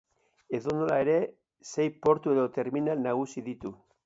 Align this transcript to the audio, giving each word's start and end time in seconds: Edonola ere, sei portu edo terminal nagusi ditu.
Edonola 0.57 0.95
ere, 1.03 1.17
sei 1.75 1.93
portu 2.07 2.35
edo 2.37 2.49
terminal 2.57 3.05
nagusi 3.07 3.49
ditu. 3.53 3.79